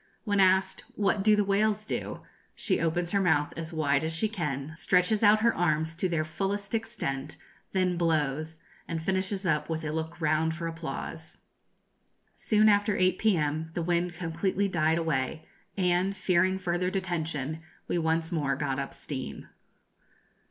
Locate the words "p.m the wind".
13.19-14.13